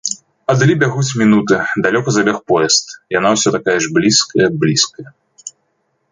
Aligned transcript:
Адылі 0.51 0.75
бягуць 0.83 1.15
мінуты, 1.21 1.57
далёка 1.85 2.13
забег 2.15 2.37
поезд,— 2.51 2.85
яна 3.17 3.29
ўсё 3.35 3.49
такая 3.57 3.75
ж 3.87 3.91
блізкая, 3.99 4.47
блізкая. 4.63 5.07